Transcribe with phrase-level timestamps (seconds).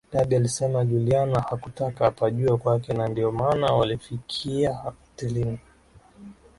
[0.13, 5.59] Debby alisema Juliana hakutaka apajue kwake na ndio maana walifikia hotelini